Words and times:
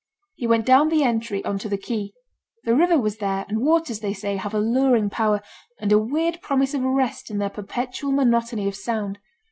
He 0.33 0.47
went 0.47 0.65
down 0.65 0.89
the 0.89 1.03
entry 1.03 1.45
on 1.45 1.59
to 1.59 1.69
the 1.69 1.77
quay. 1.77 2.11
The 2.63 2.73
river 2.73 2.99
was 2.99 3.17
there, 3.17 3.45
and 3.47 3.61
waters, 3.63 3.99
they 3.99 4.15
say, 4.15 4.35
have 4.37 4.55
a 4.55 4.59
luring 4.59 5.11
power, 5.11 5.43
and 5.79 5.91
a 5.91 5.99
weird 5.99 6.41
promise 6.41 6.73
of 6.73 6.81
rest 6.81 7.29
in 7.29 7.37
their 7.37 7.51
perpetual 7.51 8.11
monotony 8.11 8.67
of 8.67 8.73
sound. 8.75 9.19